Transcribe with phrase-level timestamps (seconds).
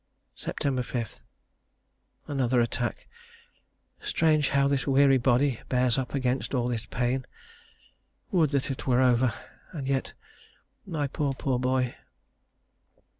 [0.35, 0.63] Sept.
[0.83, 1.21] 5.
[2.25, 3.07] Another attack.
[4.01, 7.23] Strange how this weary body bears up against all this pain.
[8.31, 9.31] Would that it were over;
[9.73, 10.13] and yet
[10.87, 11.93] my poor, poor boy....